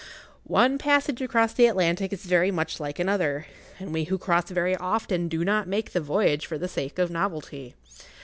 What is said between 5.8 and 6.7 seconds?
the voyage for the